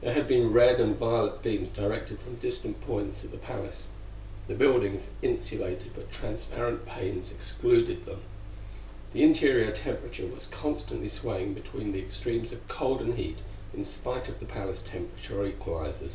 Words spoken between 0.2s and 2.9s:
been red and violet beams directed from distant